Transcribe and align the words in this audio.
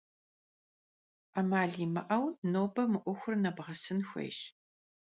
'emal 1.35 1.71
yimı'eu 1.79 2.25
nobe 2.51 2.83
mı 2.91 2.99
'uexur 3.01 3.35
nebğesın 3.43 3.99
xuêyş. 4.09 4.39